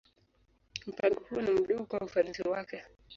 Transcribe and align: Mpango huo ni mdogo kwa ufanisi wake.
Mpango 0.87 1.21
huo 1.29 1.41
ni 1.41 1.51
mdogo 1.51 1.85
kwa 1.85 1.99
ufanisi 2.01 2.47
wake. 2.47 2.83